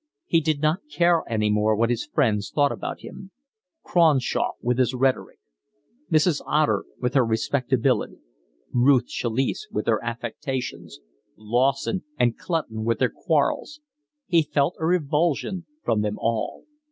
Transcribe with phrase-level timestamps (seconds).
[0.25, 3.29] He did not care any more what his friends thought about him:
[3.83, 5.37] Cronshaw with his rhetoric,
[6.11, 6.41] Mrs.
[6.47, 8.17] Otter with her respectability,
[8.73, 10.97] Ruth Chalice with her affectations,
[11.37, 13.79] Lawson and Clutton with their quarrels;
[14.25, 16.63] he felt a revulsion from them all.